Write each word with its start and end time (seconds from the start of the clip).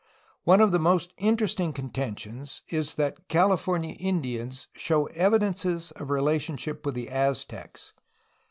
One 0.45 0.61
of 0.61 0.71
the 0.71 0.79
most 0.79 1.13
inter 1.19 1.45
esting 1.45 1.75
contentions 1.75 2.63
is 2.69 2.95
that 2.95 3.27
California 3.27 3.93
Indians 3.99 4.65
show 4.73 5.05
evidences 5.09 5.91
of 5.91 6.09
relationship 6.09 6.83
with 6.87 6.95
the 6.95 7.07
Aztecs. 7.11 7.93